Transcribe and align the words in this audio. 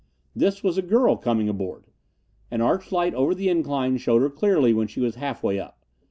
This 0.35 0.63
was 0.63 0.79
a 0.79 0.81
girl 0.81 1.15
coming 1.15 1.47
aboard. 1.47 1.83
An 2.49 2.59
arch 2.59 2.91
light 2.91 3.13
over 3.13 3.35
the 3.35 3.49
incline 3.49 3.97
showed 3.97 4.23
her 4.23 4.31
clearly 4.31 4.73
when 4.73 4.87
she 4.87 4.99
was 4.99 5.13
half 5.13 5.43
way 5.43 5.59
up. 5.59 5.85